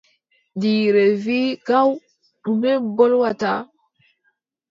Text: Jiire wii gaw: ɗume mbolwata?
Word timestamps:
Jiire 0.59 1.05
wii 1.23 1.49
gaw: 1.67 1.89
ɗume 2.41 2.71
mbolwata? 2.85 3.51